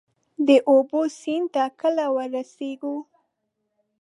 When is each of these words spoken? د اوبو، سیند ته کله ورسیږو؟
د 0.47 0.49
اوبو، 0.69 1.01
سیند 1.19 1.47
ته 1.53 1.63
کله 1.81 2.05
ورسیږو؟ 2.15 2.95